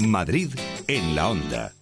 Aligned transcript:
Madrid 0.00 0.50
en 0.88 1.14
la 1.16 1.28
onda. 1.30 1.72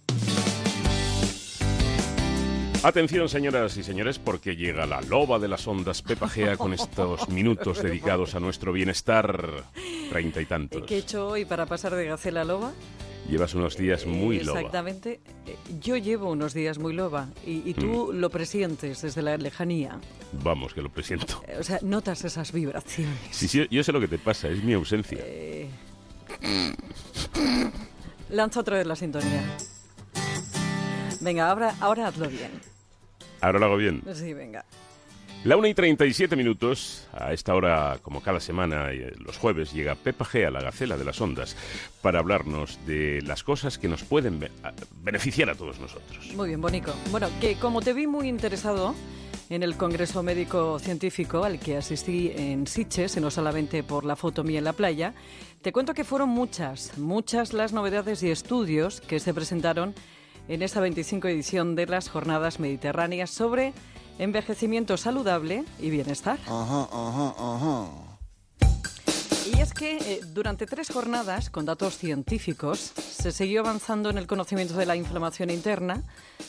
Atención, 2.83 3.27
señoras 3.29 3.75
y 3.77 3.83
señores, 3.83 4.19
porque 4.19 4.55
llega 4.55 4.85
la 4.85 5.01
loba 5.01 5.39
de 5.39 5.47
las 5.47 5.67
ondas 5.67 6.01
Pepa 6.03 6.29
Gea 6.29 6.55
con 6.55 6.71
estos 6.73 7.27
minutos 7.29 7.81
dedicados 7.81 8.35
a 8.35 8.39
nuestro 8.39 8.71
bienestar. 8.73 9.63
Treinta 10.11 10.39
y 10.41 10.45
tantos. 10.45 10.83
¿Qué 10.85 10.95
he 10.95 10.99
hecho 10.99 11.27
hoy 11.29 11.45
para 11.45 11.65
pasar 11.65 11.95
de 11.95 12.05
Gacela 12.05 12.41
a 12.41 12.45
Loba? 12.45 12.73
Llevas 13.27 13.55
unos 13.55 13.75
días 13.75 14.05
muy 14.05 14.39
loba. 14.43 14.59
Exactamente. 14.59 15.19
Yo 15.81 15.97
llevo 15.97 16.29
unos 16.29 16.53
días 16.53 16.77
muy 16.77 16.93
loba 16.93 17.29
y, 17.43 17.67
y 17.67 17.73
tú 17.73 18.11
Mm. 18.13 18.17
lo 18.19 18.29
presientes 18.29 19.01
desde 19.01 19.23
la 19.23 19.35
lejanía. 19.37 19.99
Vamos, 20.43 20.75
que 20.75 20.83
lo 20.83 20.91
presiento. 20.91 21.41
Eh, 21.47 21.57
O 21.59 21.63
sea, 21.63 21.79
notas 21.81 22.23
esas 22.23 22.51
vibraciones. 22.51 23.17
Sí, 23.31 23.47
sí, 23.47 23.65
yo 23.71 23.83
sé 23.83 23.91
lo 23.91 23.99
que 23.99 24.07
te 24.07 24.19
pasa, 24.19 24.47
es 24.49 24.63
mi 24.63 24.73
ausencia. 24.73 25.17
Eh, 25.23 25.67
Lanza 28.35 28.59
otra 28.59 28.75
vez 28.77 28.85
la 28.85 28.97
sintonía. 28.97 29.41
Venga, 31.21 31.49
ahora, 31.49 31.73
ahora 31.79 32.07
hazlo 32.07 32.27
bien. 32.27 32.51
Ahora 33.39 33.59
lo 33.59 33.65
hago 33.67 33.77
bien. 33.77 34.01
Sí, 34.13 34.33
venga. 34.33 34.65
La 35.45 35.55
1 35.55 35.67
y 35.67 35.73
37 35.73 36.35
minutos, 36.35 37.07
a 37.13 37.31
esta 37.31 37.53
hora, 37.55 37.99
como 38.01 38.21
cada 38.21 38.39
semana, 38.41 38.91
eh, 38.91 39.13
los 39.19 39.37
jueves, 39.37 39.71
llega 39.73 39.95
Pepa 39.95 40.25
Gea, 40.25 40.49
la 40.51 40.59
gacela 40.59 40.97
de 40.97 41.05
las 41.05 41.21
ondas, 41.21 41.55
para 42.01 42.19
hablarnos 42.19 42.77
de 42.85 43.21
las 43.21 43.43
cosas 43.43 43.77
que 43.77 43.87
nos 43.87 44.03
pueden 44.03 44.39
be- 44.39 44.51
a- 44.63 44.73
beneficiar 45.03 45.49
a 45.51 45.55
todos 45.55 45.79
nosotros. 45.79 46.33
Muy 46.35 46.49
bien, 46.49 46.59
Bonico. 46.59 46.93
Bueno, 47.11 47.29
que 47.39 47.55
como 47.55 47.81
te 47.81 47.93
vi 47.93 48.05
muy 48.07 48.27
interesado 48.27 48.95
en 49.49 49.63
el 49.63 49.77
Congreso 49.77 50.23
Médico 50.23 50.79
Científico 50.79 51.43
al 51.43 51.59
que 51.59 51.77
asistí 51.77 52.31
en 52.35 52.67
Sitges, 52.67 53.17
y 53.17 53.21
no 53.21 53.29
solamente 53.29 53.83
por 53.83 54.05
la 54.05 54.15
foto 54.15 54.43
mía 54.43 54.59
en 54.59 54.65
la 54.65 54.73
playa, 54.73 55.13
te 55.61 55.71
cuento 55.71 55.93
que 55.93 56.03
fueron 56.03 56.29
muchas, 56.29 56.97
muchas 56.97 57.53
las 57.53 57.73
novedades 57.73 58.23
y 58.23 58.29
estudios 58.29 59.01
que 59.01 59.19
se 59.19 59.33
presentaron 59.33 59.93
en 60.47 60.61
esta 60.61 60.79
25 60.79 61.27
edición 61.27 61.75
de 61.75 61.87
las 61.87 62.09
Jornadas 62.09 62.59
Mediterráneas 62.59 63.31
sobre 63.31 63.73
envejecimiento 64.19 64.97
saludable 64.97 65.65
y 65.79 65.89
bienestar. 65.89 66.39
Y 69.45 69.61
es 69.61 69.73
que 69.73 69.97
eh, 69.97 70.21
durante 70.33 70.65
tres 70.65 70.89
jornadas, 70.89 71.51
con 71.51 71.65
datos 71.65 71.97
científicos, 71.97 72.93
se 72.97 73.31
siguió 73.31 73.61
avanzando 73.61 74.09
en 74.09 74.17
el 74.17 74.25
conocimiento 74.25 74.73
de 74.73 74.87
la 74.87 74.95
inflamación 74.95 75.51
interna, 75.51 76.03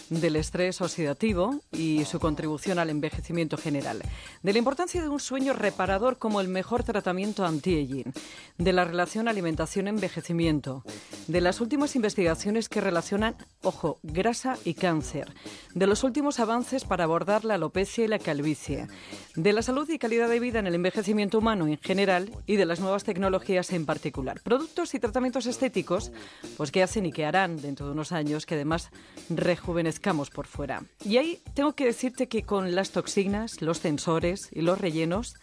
del 0.09 0.37
estrés 0.37 0.81
oxidativo 0.81 1.61
y 1.73 2.05
su 2.05 2.21
contribución 2.21 2.79
al 2.79 2.91
envejecimiento 2.91 3.57
general, 3.57 4.03
de 4.43 4.53
la 4.53 4.59
importancia 4.59 5.03
de 5.03 5.09
un 5.09 5.21
sueño 5.21 5.53
reparador 5.53 6.17
como 6.17 6.41
el 6.41 6.49
mejor 6.49 6.85
tratamiento 6.85 7.45
anti-aging, 7.45 8.13
de 8.57 8.73
la 8.73 8.85
relación 8.85 9.29
alimentación-envejecimiento, 9.29 10.83
de 11.27 11.41
las 11.41 11.61
últimas 11.61 11.97
investigaciones 11.97 12.69
que 12.69 12.81
relacionan, 12.81 13.37
ojo, 13.63 13.99
grasa 14.03 14.57
y 14.65 14.75
cáncer, 14.75 15.35
de 15.75 15.87
los 15.87 16.05
últimos 16.05 16.41
avances 16.41 16.85
para 16.85 17.05
abordar 17.05 17.45
la 17.45 17.55
alopecia 17.55 18.05
y 18.05 18.09
la 18.09 18.19
calvicie, 18.19 18.87
de 19.35 19.53
la 19.53 19.63
salud 19.63 19.89
y 19.91 19.99
calidad 19.99 20.29
de 20.29 20.41
vida 20.41 20.61
en 20.61 20.67
el 20.67 20.75
envejecimiento 20.75 21.39
humano 21.39 21.67
en 21.67 21.79
general 21.79 22.31
y 22.47 22.57
de 22.57 22.65
las 22.65 22.81
nuevas 22.87 23.03
tecnologías 23.03 23.73
en 23.73 23.85
particular. 23.85 24.41
Productos 24.43 24.95
y 24.95 25.01
tratamientos 25.01 25.47
estéticos, 25.47 26.13
pues 26.57 26.71
que 26.71 26.85
hacen 26.85 27.05
y 27.05 27.13
que 27.13 27.25
harán 27.25 27.61
dentro 27.61 27.87
de 27.87 27.93
unos 27.93 28.13
años 28.13 28.47
que 28.47 28.55
además 28.55 28.91
rejuvenezcamos 29.29 30.31
por 30.31 30.47
fuera. 30.47 30.85
Y 31.05 31.17
ahí 31.17 31.43
tengo 31.55 31.73
que 31.73 31.85
decirte 31.85 32.29
que 32.29 32.45
con 32.45 32.77
las 32.77 32.93
toxinas, 32.93 33.61
los 33.61 33.79
sensores 33.79 34.49
y 34.53 34.61
los 34.63 34.81
rellenos, 34.81 35.35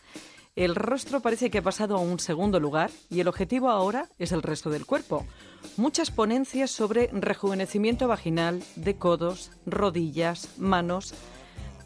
el 0.55 0.75
rostro 0.75 1.19
parece 1.19 1.51
que 1.51 1.57
ha 1.57 1.63
pasado 1.63 1.97
a 1.97 1.99
un 1.99 2.19
segundo 2.19 2.61
lugar 2.61 2.91
y 3.09 3.19
el 3.19 3.27
objetivo 3.27 3.69
ahora 3.69 4.07
es 4.19 4.31
el 4.31 4.41
resto 4.41 4.69
del 4.69 4.85
cuerpo. 4.85 5.25
Muchas 5.75 6.11
ponencias 6.11 6.71
sobre 6.71 7.09
rejuvenecimiento 7.11 8.07
vaginal, 8.07 8.63
de 8.77 8.95
codos, 8.95 9.51
rodillas, 9.65 10.57
manos, 10.57 11.13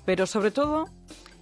pero 0.05 0.27
sobre 0.27 0.51
todo 0.51 0.89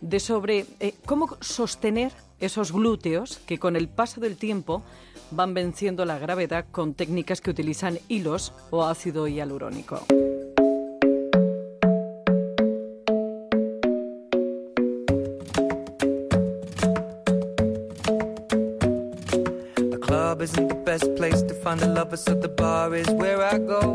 de 0.10 0.20
sobre 0.20 0.66
eh, 0.80 0.94
cómo 1.06 1.38
sostener 1.42 2.12
esos 2.40 2.72
glúteos 2.72 3.40
que 3.48 3.58
con 3.58 3.76
el 3.76 3.88
paso 3.88 4.22
del 4.22 4.38
tiempo 4.38 4.84
van 5.32 5.54
venciendo 5.54 6.06
la 6.06 6.20
gravedad 6.20 6.66
con 6.72 6.94
técnicas 6.94 7.42
que 7.42 7.50
utilizan 7.50 7.98
hilos 8.08 8.54
o 8.70 8.84
ácido 8.86 9.28
hialurónico. 9.28 10.06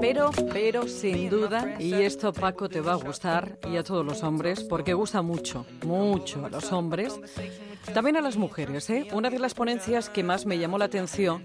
Pero, 0.01 0.31
pero, 0.53 0.89
sin 0.89 1.31
duda, 1.31 1.77
y 1.79 1.95
esto 1.95 2.33
Paco 2.33 2.69
te 2.69 2.81
va 2.81 2.93
a 2.93 2.97
gustar 2.97 3.59
y 3.71 3.77
a 3.77 3.85
todos 3.85 4.05
los 4.05 4.23
hombres, 4.23 4.65
porque 4.65 4.95
gusta 4.95 5.23
mucho, 5.23 5.67
mucho 5.85 6.45
a 6.45 6.49
los 6.49 6.73
hombres, 6.73 7.19
también 7.95 8.17
a 8.17 8.21
las 8.21 8.37
mujeres. 8.37 8.89
¿eh? 8.91 9.07
Una 9.13 9.31
de 9.31 9.39
las 9.39 9.55
ponencias 9.55 10.09
que 10.09 10.23
más 10.23 10.47
me 10.47 10.59
llamó 10.59 10.79
la 10.79 10.87
atención 10.87 11.45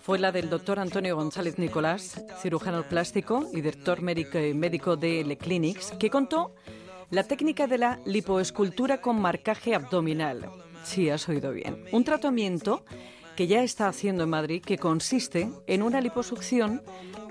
fue 0.00 0.18
la 0.18 0.32
del 0.32 0.50
doctor 0.50 0.78
Antonio 0.78 1.16
González 1.16 1.58
Nicolás, 1.58 2.22
cirujano 2.42 2.82
plástico 2.82 3.48
y 3.52 3.56
director 3.56 4.02
médico, 4.02 4.96
de 4.96 5.24
Le 5.24 5.38
Clinics, 5.38 5.92
que 5.92 6.10
contó 6.10 6.54
la 7.10 7.22
técnica 7.22 7.66
de 7.66 7.78
la 7.78 8.00
lipoescultura 8.04 9.00
con 9.00 9.20
marcaje 9.20 9.74
abdominal. 9.74 10.50
Sí, 10.84 11.08
has 11.08 11.26
oído 11.28 11.52
bien. 11.52 11.84
Un 11.92 12.04
tratamiento 12.04 12.84
que 13.36 13.46
ya 13.46 13.62
está 13.62 13.88
haciendo 13.88 14.24
en 14.24 14.30
Madrid 14.30 14.62
que 14.64 14.78
consiste 14.78 15.48
en 15.66 15.82
una 15.82 16.00
liposucción 16.00 16.82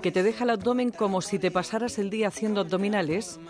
que 0.02 0.12
te 0.12 0.22
deja 0.22 0.44
el 0.44 0.50
abdomen 0.50 0.90
como 0.90 1.22
si 1.22 1.38
te 1.38 1.50
pasaras 1.50 1.98
el 1.98 2.10
día 2.10 2.28
haciendo 2.28 2.60
abdominales. 2.60 3.40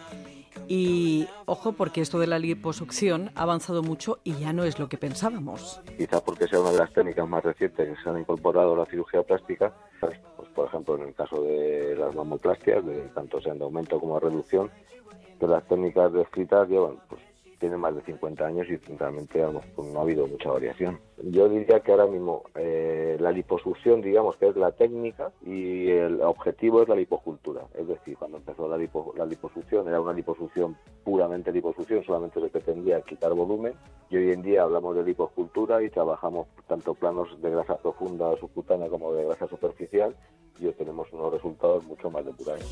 Y 0.68 1.26
ojo, 1.46 1.72
porque 1.72 2.00
esto 2.00 2.18
de 2.18 2.26
la 2.26 2.38
liposucción 2.38 3.30
ha 3.34 3.42
avanzado 3.42 3.82
mucho 3.82 4.20
y 4.24 4.34
ya 4.36 4.52
no 4.52 4.64
es 4.64 4.78
lo 4.78 4.88
que 4.88 4.96
pensábamos. 4.96 5.80
quizás 5.98 6.22
porque 6.22 6.46
sea 6.46 6.60
una 6.60 6.70
de 6.70 6.78
las 6.78 6.92
técnicas 6.92 7.28
más 7.28 7.44
recientes 7.44 7.88
que 7.88 8.02
se 8.02 8.08
han 8.08 8.20
incorporado 8.20 8.74
a 8.74 8.78
la 8.78 8.86
cirugía 8.86 9.22
plástica, 9.22 9.74
pues, 10.00 10.18
por 10.54 10.68
ejemplo 10.68 10.96
en 10.96 11.08
el 11.08 11.14
caso 11.14 11.42
de 11.42 11.96
las 11.98 12.14
mamoplastias, 12.14 12.86
de 12.86 13.00
tanto 13.14 13.40
sean 13.40 13.58
de 13.58 13.64
aumento 13.64 13.98
como 13.98 14.14
de 14.14 14.28
reducción, 14.28 14.70
que 15.38 15.46
las 15.46 15.66
técnicas 15.66 16.12
descritas 16.12 16.68
llevan, 16.68 16.98
pues 17.08 17.20
tienen 17.64 17.80
más 17.80 17.94
de 17.96 18.02
50 18.02 18.44
años 18.46 18.66
y 18.68 18.76
realmente 18.76 19.42
pues, 19.74 19.88
no 19.88 19.98
ha 19.98 20.02
habido 20.02 20.26
mucha 20.26 20.50
variación. 20.50 20.98
Yo 21.22 21.48
diría 21.48 21.80
que 21.80 21.92
ahora 21.92 22.06
mismo 22.06 22.42
eh, 22.56 23.16
la 23.18 23.32
liposucción, 23.32 24.02
digamos 24.02 24.36
que 24.36 24.48
es 24.48 24.56
la 24.56 24.72
técnica 24.72 25.32
y 25.46 25.88
el 25.88 26.20
objetivo 26.20 26.82
es 26.82 26.88
la 26.90 26.94
lipocultura. 26.94 27.62
Es 27.72 27.88
decir, 27.88 28.18
cuando 28.18 28.36
empezó 28.36 28.68
la, 28.68 28.76
lipo- 28.76 29.14
la 29.16 29.24
liposucción 29.24 29.88
era 29.88 29.98
una 29.98 30.12
liposucción 30.12 30.76
puramente 31.04 31.52
liposucción, 31.52 32.04
solamente 32.04 32.38
se 32.38 32.48
pretendía 32.50 33.00
quitar 33.00 33.32
volumen 33.32 33.72
y 34.10 34.18
hoy 34.18 34.32
en 34.32 34.42
día 34.42 34.62
hablamos 34.64 34.94
de 34.96 35.02
liposcultura 35.04 35.82
y 35.82 35.88
trabajamos 35.88 36.46
tanto 36.66 36.92
planos 36.92 37.40
de 37.40 37.48
grasa 37.50 37.78
profunda 37.78 38.36
subcutánea 38.36 38.90
como 38.90 39.14
de 39.14 39.24
grasa 39.24 39.46
superficial 39.48 40.14
y 40.58 40.66
obtenemos 40.66 41.08
unos 41.12 41.32
resultados 41.32 41.84
mucho 41.84 42.10
más 42.10 42.24
depurados. 42.24 42.64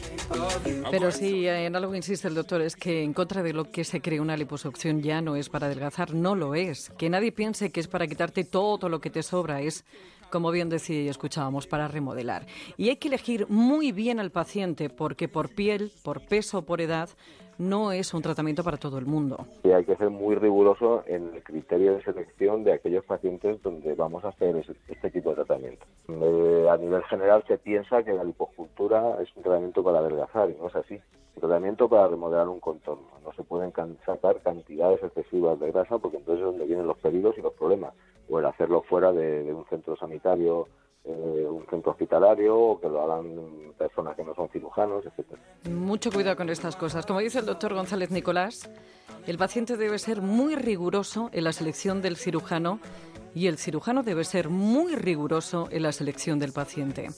Pero 0.90 1.10
sí, 1.10 1.46
en 1.46 1.74
algo 1.74 1.94
insiste 1.94 2.28
el 2.28 2.34
doctor, 2.34 2.62
es 2.62 2.76
que 2.76 3.02
en 3.02 3.12
contra 3.12 3.42
de 3.42 3.52
lo 3.52 3.70
que 3.70 3.84
se 3.84 4.00
cree 4.00 4.20
una 4.20 4.36
liposucción 4.36 5.02
ya 5.02 5.20
no 5.20 5.36
es 5.36 5.48
para 5.48 5.66
adelgazar, 5.66 6.14
no 6.14 6.34
lo 6.34 6.54
es. 6.54 6.90
Que 6.96 7.10
nadie 7.10 7.32
piense 7.32 7.70
que 7.70 7.80
es 7.80 7.88
para 7.88 8.06
quitarte 8.06 8.44
todo 8.44 8.88
lo 8.88 9.00
que 9.00 9.10
te 9.10 9.22
sobra, 9.22 9.60
es, 9.62 9.84
como 10.30 10.50
bien 10.50 10.68
decía 10.68 11.02
y 11.02 11.08
escuchábamos, 11.08 11.66
para 11.66 11.88
remodelar. 11.88 12.46
Y 12.76 12.88
hay 12.88 12.96
que 12.96 13.08
elegir 13.08 13.48
muy 13.48 13.92
bien 13.92 14.20
al 14.20 14.30
paciente 14.30 14.88
porque 14.88 15.28
por 15.28 15.54
piel, 15.54 15.92
por 16.02 16.24
peso, 16.26 16.62
por 16.62 16.80
edad, 16.80 17.08
no 17.58 17.92
es 17.92 18.12
un 18.14 18.22
tratamiento 18.22 18.64
para 18.64 18.76
todo 18.76 18.98
el 18.98 19.06
mundo. 19.06 19.46
Y 19.62 19.70
hay 19.70 19.84
que 19.84 19.96
ser 19.96 20.10
muy 20.10 20.34
riguroso 20.34 21.04
en 21.06 21.34
el 21.34 21.42
criterio 21.42 21.94
de 21.94 22.02
selección 22.02 22.64
de 22.64 22.72
aquellos 22.72 23.04
pacientes 23.04 23.62
donde 23.62 23.94
vamos 23.94 24.24
a 24.24 24.28
hacer 24.28 24.56
este 24.88 25.10
tipo 25.10 25.30
de 25.30 25.36
tratamiento. 25.36 25.84
Eh, 26.08 26.68
a 26.70 26.76
nivel 26.76 27.02
general 27.04 27.44
se 27.46 27.58
piensa 27.58 28.02
que 28.02 28.12
la 28.12 28.24
liposcultura 28.24 29.20
es 29.22 29.28
un 29.36 29.42
tratamiento 29.42 29.82
para 29.82 29.98
adelgazar 29.98 30.50
y 30.50 30.54
no 30.54 30.68
es 30.68 30.76
así. 30.76 30.94
Un 31.34 31.40
tratamiento 31.40 31.88
para 31.88 32.08
remodelar 32.08 32.48
un 32.48 32.60
contorno. 32.60 33.08
No 33.24 33.32
se 33.32 33.42
pueden 33.42 33.72
sacar 34.04 34.40
cantidades 34.42 35.02
excesivas 35.02 35.58
de 35.60 35.70
grasa 35.72 35.98
porque 35.98 36.18
entonces 36.18 36.40
es 36.40 36.46
donde 36.46 36.66
vienen 36.66 36.86
los 36.86 36.98
pedidos 36.98 37.36
y 37.38 37.42
los 37.42 37.54
problemas. 37.54 37.94
O 38.28 38.38
el 38.38 38.46
hacerlo 38.46 38.82
fuera 38.82 39.12
de 39.12 39.52
un 39.52 39.64
centro 39.66 39.96
sanitario, 39.96 40.68
eh, 41.04 41.46
un 41.48 41.66
centro 41.68 41.92
hospitalario, 41.92 42.56
o 42.56 42.80
que 42.80 42.88
lo 42.88 43.02
hagan 43.02 43.72
personas 43.76 44.16
que 44.16 44.24
no 44.24 44.34
son 44.34 44.48
cirujanos, 44.50 45.04
etcétera. 45.04 45.40
Mucho 45.70 46.10
cuidado 46.10 46.36
con 46.36 46.48
estas 46.48 46.76
cosas. 46.76 47.06
Como 47.06 47.20
dice 47.20 47.40
el 47.40 47.46
doctor 47.46 47.74
González 47.74 48.10
Nicolás, 48.10 48.70
el 49.26 49.38
paciente 49.38 49.76
debe 49.76 49.98
ser 49.98 50.20
muy 50.20 50.54
riguroso 50.54 51.30
en 51.32 51.44
la 51.44 51.52
selección 51.52 52.02
del 52.02 52.16
cirujano 52.16 52.80
y 53.34 53.46
el 53.46 53.58
cirujano 53.58 54.02
debe 54.02 54.24
ser 54.24 54.48
muy 54.48 54.94
riguroso 54.94 55.68
en 55.70 55.82
la 55.82 55.92
selección 55.92 56.38
del 56.38 56.52
paciente. 56.52 57.08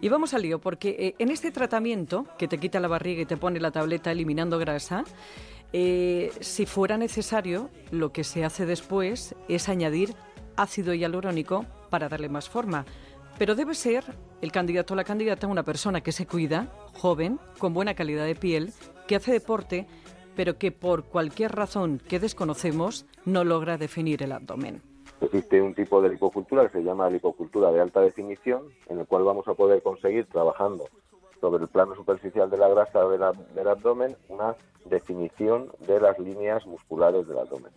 Y 0.00 0.08
vamos 0.08 0.34
al 0.34 0.42
lío, 0.42 0.58
porque 0.58 0.96
eh, 0.98 1.14
en 1.18 1.30
este 1.30 1.50
tratamiento 1.50 2.26
que 2.36 2.48
te 2.48 2.58
quita 2.58 2.80
la 2.80 2.88
barriga 2.88 3.22
y 3.22 3.26
te 3.26 3.36
pone 3.36 3.60
la 3.60 3.70
tableta 3.70 4.10
eliminando 4.10 4.58
grasa, 4.58 5.04
eh, 5.72 6.30
si 6.40 6.66
fuera 6.66 6.98
necesario, 6.98 7.70
lo 7.90 8.12
que 8.12 8.24
se 8.24 8.44
hace 8.44 8.66
después 8.66 9.34
es 9.48 9.68
añadir 9.68 10.14
ácido 10.56 10.94
hialurónico 10.94 11.64
para 11.90 12.08
darle 12.08 12.28
más 12.28 12.48
forma. 12.48 12.84
Pero 13.38 13.56
debe 13.56 13.74
ser 13.74 14.04
el 14.40 14.52
candidato 14.52 14.94
o 14.94 14.96
la 14.96 15.04
candidata 15.04 15.48
una 15.48 15.64
persona 15.64 16.02
que 16.02 16.12
se 16.12 16.26
cuida, 16.26 16.68
joven, 16.94 17.40
con 17.58 17.74
buena 17.74 17.94
calidad 17.94 18.24
de 18.26 18.36
piel, 18.36 18.72
que 19.08 19.16
hace 19.16 19.32
deporte, 19.32 19.86
pero 20.36 20.56
que 20.56 20.70
por 20.70 21.04
cualquier 21.04 21.52
razón 21.52 22.00
que 22.08 22.20
desconocemos 22.20 23.06
no 23.24 23.42
logra 23.42 23.76
definir 23.76 24.22
el 24.22 24.32
abdomen. 24.32 24.82
Existe 25.20 25.60
un 25.60 25.74
tipo 25.74 26.00
de 26.00 26.10
lipocultura 26.10 26.66
que 26.68 26.78
se 26.78 26.84
llama 26.84 27.10
lipocultura 27.10 27.72
de 27.72 27.80
alta 27.80 28.00
definición, 28.00 28.68
en 28.88 29.00
el 29.00 29.06
cual 29.06 29.24
vamos 29.24 29.48
a 29.48 29.54
poder 29.54 29.82
conseguir, 29.82 30.26
trabajando 30.26 30.84
sobre 31.40 31.62
el 31.64 31.68
plano 31.68 31.94
superficial 31.94 32.48
de 32.50 32.58
la 32.58 32.68
grasa 32.68 33.04
del, 33.08 33.22
del 33.54 33.68
abdomen, 33.68 34.16
una 34.28 34.54
definición 34.84 35.70
de 35.86 36.00
las 36.00 36.18
líneas 36.18 36.66
musculares 36.66 37.26
del 37.26 37.38
abdomen. 37.38 37.72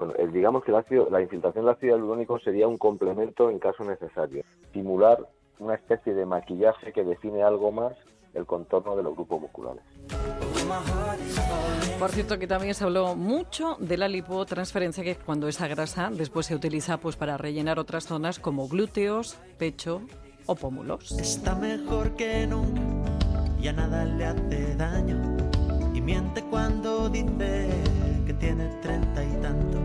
Bueno, 0.00 0.14
el- 0.18 0.32
digamos 0.32 0.64
que 0.64 0.70
el 0.72 0.78
ácido- 0.78 1.08
la 1.10 1.20
infiltración 1.20 1.66
del 1.66 1.74
ácido 1.74 1.94
hialurónico 1.94 2.38
sería 2.40 2.66
un 2.66 2.78
complemento 2.78 3.50
en 3.50 3.58
caso 3.58 3.84
necesario. 3.84 4.42
Simular 4.72 5.18
una 5.58 5.74
especie 5.74 6.14
de 6.14 6.24
maquillaje 6.24 6.90
que 6.92 7.04
define 7.04 7.42
algo 7.42 7.70
más 7.70 7.92
el 8.32 8.46
contorno 8.46 8.96
de 8.96 9.02
los 9.02 9.14
grupos 9.14 9.42
musculares. 9.42 9.82
Por 11.98 12.10
cierto, 12.10 12.38
que 12.38 12.46
también 12.46 12.72
se 12.74 12.84
habló 12.84 13.14
mucho 13.14 13.76
de 13.78 13.98
la 13.98 14.08
lipotransferencia, 14.08 15.04
que 15.04 15.10
es 15.12 15.18
cuando 15.18 15.48
esa 15.48 15.68
grasa 15.68 16.08
después 16.10 16.46
se 16.46 16.54
utiliza 16.54 16.96
pues 16.98 17.16
para 17.16 17.36
rellenar 17.36 17.78
otras 17.78 18.04
zonas 18.04 18.38
como 18.38 18.68
glúteos, 18.68 19.36
pecho 19.58 20.00
o 20.46 20.54
pómulos. 20.54 21.12
Está 21.12 21.54
mejor 21.56 22.12
que 22.16 22.46
nunca, 22.46 22.80
ya 23.60 23.72
nada 23.74 24.04
le 24.06 24.24
hace 24.24 24.76
daño. 24.76 25.36
Y 25.92 26.00
miente 26.00 26.42
cuando 26.44 27.10
dice 27.10 27.68
tiene 28.40 28.66
treinta 28.82 29.22
y 29.22 29.42
tantos. 29.42 29.80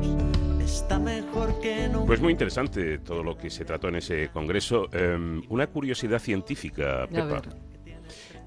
Está 0.63 0.97
mejor 0.97 1.59
que 1.61 1.87
nunca. 1.87 2.07
Pues 2.07 2.21
muy 2.21 2.31
interesante 2.31 2.97
todo 2.99 3.21
lo 3.21 3.37
que 3.37 3.49
se 3.49 3.65
trató 3.65 3.89
en 3.89 3.97
ese 3.97 4.29
congreso. 4.29 4.89
Em, 4.91 5.43
una 5.49 5.67
curiosidad 5.67 6.19
científica, 6.19 7.07
Pepa. 7.11 7.41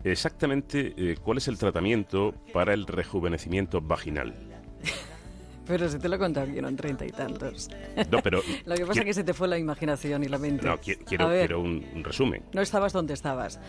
Exactamente, 0.04 0.94
eh, 0.96 1.16
¿cuál 1.22 1.38
es 1.38 1.48
el 1.48 1.58
tratamiento 1.58 2.34
para 2.52 2.72
el 2.72 2.86
rejuvenecimiento 2.86 3.80
vaginal? 3.80 4.34
Pero 5.68 5.88
se 5.88 5.98
te 5.98 6.08
lo 6.08 6.16
eran 6.16 6.76
treinta 6.76 7.04
y 7.06 7.10
tantos. 7.10 7.68
No, 8.10 8.18
pero... 8.22 8.40
Lo 8.66 8.74
que 8.74 8.86
pasa 8.86 9.00
es 9.00 9.04
que 9.06 9.14
se 9.14 9.22
te 9.22 9.34
fue 9.34 9.46
la 9.46 9.58
imaginación 9.58 10.24
y 10.24 10.28
la 10.28 10.38
mente. 10.38 10.66
No, 10.66 10.78
qui- 10.78 10.98
quiero, 11.04 11.26
A 11.26 11.28
ver. 11.28 11.40
quiero 11.46 11.60
un, 11.60 11.84
un 11.94 12.02
resumen. 12.02 12.42
No 12.54 12.62
estabas 12.62 12.92
donde 12.92 13.14
estabas. 13.14 13.60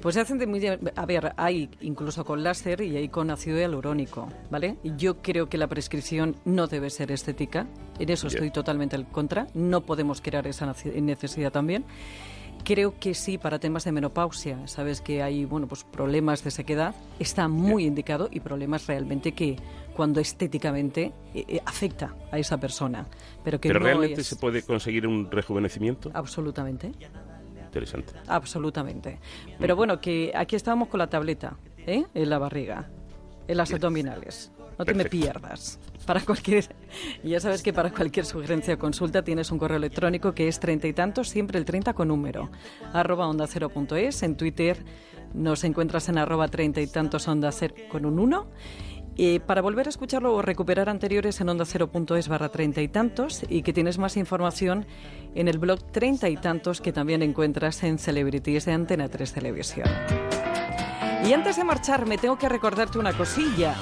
Pues 0.00 0.14
se 0.14 0.20
hacen 0.20 0.38
de 0.38 0.46
muy... 0.46 0.64
A 0.66 1.06
ver, 1.06 1.32
hay 1.36 1.68
incluso 1.80 2.24
con 2.24 2.42
láser 2.42 2.80
y 2.82 2.96
hay 2.96 3.08
con 3.08 3.30
ácido 3.30 3.58
hialurónico, 3.58 4.28
¿vale? 4.50 4.76
Yo 4.96 5.20
creo 5.20 5.48
que 5.48 5.58
la 5.58 5.66
prescripción 5.66 6.36
no 6.44 6.68
debe 6.68 6.88
ser 6.88 7.10
estética. 7.10 7.66
En 7.98 8.08
eso 8.08 8.28
Bien. 8.28 8.36
estoy 8.36 8.50
totalmente 8.52 8.96
en 8.96 9.04
contra. 9.04 9.46
No 9.54 9.80
podemos 9.82 10.20
crear 10.20 10.46
esa 10.46 10.72
necesidad 10.94 11.50
también. 11.52 11.84
Creo 12.64 12.98
que 12.98 13.14
sí 13.14 13.38
para 13.38 13.58
temas 13.58 13.84
de 13.84 13.92
menopausia, 13.92 14.66
sabes 14.66 15.00
que 15.00 15.22
hay 15.22 15.44
bueno 15.44 15.66
pues 15.66 15.84
problemas 15.84 16.44
de 16.44 16.50
sequedad, 16.50 16.94
está 17.18 17.48
muy 17.48 17.86
indicado 17.86 18.28
y 18.30 18.40
problemas 18.40 18.86
realmente 18.86 19.32
que 19.32 19.56
cuando 19.94 20.20
estéticamente 20.20 21.12
eh, 21.34 21.44
eh, 21.48 21.60
afecta 21.64 22.14
a 22.30 22.38
esa 22.38 22.58
persona, 22.58 23.06
pero 23.44 23.60
que 23.60 23.68
¿Pero 23.68 23.80
no 23.80 23.86
realmente 23.86 24.20
es 24.20 24.26
se 24.26 24.36
puede 24.36 24.62
conseguir 24.62 25.06
un 25.06 25.30
rejuvenecimiento? 25.30 26.10
absolutamente. 26.14 26.92
Interesante. 27.70 28.14
Absolutamente. 28.26 29.20
Pero 29.60 29.76
bueno, 29.76 30.00
que 30.00 30.32
aquí 30.34 30.56
estábamos 30.56 30.88
con 30.88 30.98
la 30.98 31.08
tableta, 31.08 31.56
¿eh? 31.86 32.04
En 32.14 32.28
la 32.28 32.38
barriga, 32.38 32.90
en 33.46 33.56
las 33.56 33.72
abdominales. 33.72 34.50
No 34.80 34.86
te 34.86 34.94
me 34.94 35.04
pierdas. 35.04 35.78
Para 36.06 36.22
cualquier, 36.22 36.74
ya 37.22 37.38
sabes 37.38 37.62
que 37.62 37.70
para 37.70 37.90
cualquier 37.90 38.24
sugerencia 38.24 38.72
o 38.72 38.78
consulta 38.78 39.22
tienes 39.22 39.50
un 39.50 39.58
correo 39.58 39.76
electrónico 39.76 40.32
que 40.32 40.48
es 40.48 40.58
treinta 40.58 40.88
y 40.88 40.94
tantos, 40.94 41.28
siempre 41.28 41.58
el 41.58 41.66
30 41.66 41.92
con 41.92 42.08
número, 42.08 42.50
arroba 42.94 43.28
onda 43.28 43.46
cero 43.46 43.68
punto 43.68 43.94
es. 43.94 44.22
En 44.22 44.38
Twitter 44.38 44.82
nos 45.34 45.64
encuentras 45.64 46.08
en 46.08 46.16
arroba 46.16 46.48
treinta 46.48 46.80
y 46.80 46.86
tantos 46.86 47.28
onda 47.28 47.52
cero 47.52 47.74
con 47.90 48.06
un 48.06 48.18
1. 48.18 48.46
Y 49.16 49.40
para 49.40 49.60
volver 49.60 49.86
a 49.86 49.90
escucharlo 49.90 50.32
o 50.32 50.40
recuperar 50.40 50.88
anteriores 50.88 51.42
en 51.42 51.50
onda 51.50 51.66
cero.es 51.66 52.28
barra 52.28 52.48
treinta 52.48 52.80
y 52.80 52.88
tantos 52.88 53.42
y 53.50 53.60
que 53.60 53.74
tienes 53.74 53.98
más 53.98 54.16
información 54.16 54.86
en 55.34 55.46
el 55.46 55.58
blog 55.58 55.92
treinta 55.92 56.30
y 56.30 56.38
tantos 56.38 56.80
que 56.80 56.94
también 56.94 57.20
encuentras 57.20 57.82
en 57.82 57.98
Celebrities 57.98 58.64
de 58.64 58.72
Antena 58.72 59.10
3 59.10 59.30
Televisión. 59.30 59.88
Y 61.22 61.34
antes 61.34 61.56
de 61.56 61.64
marcharme 61.64 62.16
tengo 62.16 62.38
que 62.38 62.48
recordarte 62.48 62.98
una 62.98 63.12
cosilla. 63.12 63.76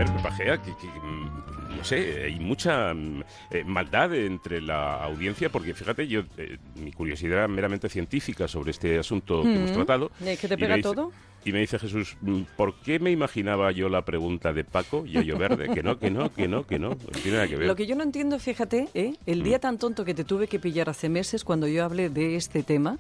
ver, 0.04 0.16
Pepa 0.16 0.32
Gea, 0.32 0.58
que, 0.62 0.72
que, 0.78 0.88
mm, 0.88 1.78
no 1.78 1.84
sé, 1.84 2.24
hay 2.26 2.40
mucha 2.40 2.94
mm, 2.94 3.24
eh, 3.52 3.64
maldad 3.66 4.14
entre 4.16 4.62
la 4.62 5.04
audiencia, 5.04 5.50
porque 5.50 5.74
fíjate, 5.74 6.08
yo, 6.08 6.22
eh, 6.38 6.58
mi 6.76 6.92
curiosidad 6.92 7.48
meramente 7.48 7.90
científica 7.90 8.48
sobre 8.48 8.72
este 8.72 8.98
asunto 9.00 9.44
que 9.44 9.54
hemos 9.56 9.72
Mm. 9.72 9.76
tratado. 9.76 10.12
¿Y 10.20 10.36
que 10.38 10.48
te 10.48 10.54
y 10.54 10.58
me 10.58 10.58
pega 10.58 10.76
dice- 10.76 10.90
todo? 10.90 11.12
Y 11.46 11.54
me 11.54 11.60
dice 11.60 11.80
Jesús, 11.80 12.18
mm, 12.22 12.42
¿por 12.58 12.76
qué 12.82 13.00
me 13.00 13.12
imaginaba 13.12 13.72
yo 13.72 13.88
la 13.88 14.04
pregunta 14.04 14.52
de 14.52 14.66
Paco, 14.66 15.06
Yayo 15.06 15.38
Verde? 15.38 15.70
Que 15.74 15.82
no, 15.82 15.98
que 15.98 16.12
no, 16.12 16.34
que 16.34 16.50
no, 16.50 16.68
que 16.68 16.78
no, 16.80 16.90
no 16.90 16.96
tiene 17.22 17.38
nada 17.38 17.48
que 17.48 17.56
ver. 17.56 17.66
Lo 17.68 17.78
que 17.78 17.88
yo 17.88 17.96
no 17.96 18.04
entiendo, 18.04 18.38
fíjate, 18.40 18.90
¿eh? 18.94 19.14
el 19.26 19.42
día 19.44 19.60
tan 19.60 19.78
tonto 19.78 20.04
que 20.04 20.14
te 20.14 20.26
tuve 20.26 20.48
que 20.48 20.60
pillar 20.60 20.90
hace 20.90 21.08
meses 21.08 21.46
cuando 21.46 21.66
yo 21.68 21.86
hablé 21.86 22.10
de 22.10 22.36
este 22.36 22.62
tema, 22.62 22.98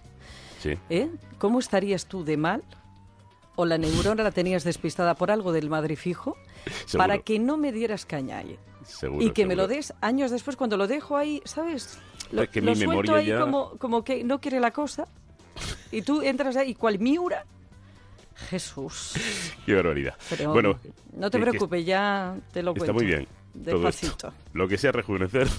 Sí. 0.59 0.75
¿eh? 0.89 1.09
¿cómo 1.37 1.59
estarías 1.59 2.05
tú 2.05 2.23
de 2.23 2.37
mal? 2.37 2.63
¿O 3.59 3.65
la 3.65 3.77
neurona 3.77 4.23
la 4.23 4.31
tenías 4.31 4.63
despistada 4.63 5.15
por 5.15 5.31
algo 5.31 5.51
del 5.51 5.69
madrifijo? 5.69 6.37
Seguro. 6.85 6.97
Para 6.97 7.17
que 7.19 7.39
no 7.39 7.57
me 7.57 7.73
dieras 7.73 8.05
caña 8.05 8.37
ahí. 8.37 8.57
Seguro, 8.85 9.21
y 9.25 9.31
que 9.31 9.45
me 9.45 9.57
lo 9.57 9.67
des 9.67 9.93
años 9.99 10.31
después 10.31 10.55
cuando 10.55 10.77
lo 10.77 10.87
dejo 10.87 11.17
ahí, 11.17 11.41
¿sabes? 11.43 11.99
Lo, 12.31 12.43
Es 12.43 12.49
que 12.49 12.61
lo 12.61 12.71
mi 12.71 12.77
suelto 12.77 12.91
memoria 13.01 13.15
ahí 13.17 13.25
ya- 13.27 13.41
como, 13.41 13.71
como 13.77 14.03
que 14.05 14.23
no 14.23 14.39
quiere 14.39 14.61
la 14.61 14.71
cosa. 14.71 15.09
Y 15.91 16.03
tú 16.03 16.21
entras 16.21 16.55
ahí, 16.55 16.73
cual 16.73 16.99
miura. 16.99 17.45
Jesús. 18.49 19.15
Qué 19.65 19.75
barbaridad. 19.75 20.15
Pero 20.29 20.53
bueno, 20.53 20.79
no 21.17 21.29
te 21.29 21.37
que 21.37 21.45
preocupes, 21.45 21.85
ya 21.85 22.37
te 22.53 22.63
lo 22.63 22.71
Está 22.71 22.79
cuento. 22.85 22.93
muy 22.93 23.05
bien. 23.07 23.27
todo 23.65 23.89
esto. 23.89 24.07
Despacito. 24.07 24.33
Lo 24.53 24.69
que 24.69 24.77
sea 24.77 24.93
rejuvenecer 24.93 25.49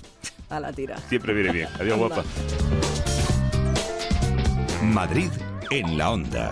A 0.48 0.58
la 0.58 0.72
tira. 0.72 0.96
siempre 0.96 1.34
viene 1.34 1.52
bien. 1.52 1.68
Adiós, 1.78 1.98
guapa. 1.98 2.24
Madrid 4.82 5.30
en 5.70 5.98
la 5.98 6.10
onda. 6.12 6.50